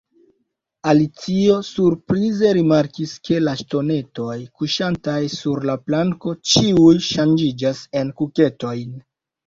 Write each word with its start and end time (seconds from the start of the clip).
Alicio 0.93 1.57
surprize 1.67 2.53
rimarkis 2.59 3.13
ke 3.29 3.39
la 3.45 3.55
ŝtonetoj 3.61 4.39
kuŝantaj 4.57 5.21
sur 5.37 5.65
la 5.73 5.79
planko 5.87 6.37
ĉiuj 6.55 6.93
ŝanĝiĝas 7.13 7.89
en 8.03 8.15
kuketojn. 8.21 9.03